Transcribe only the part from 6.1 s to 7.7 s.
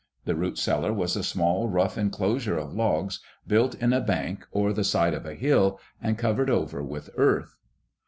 covered over with earth.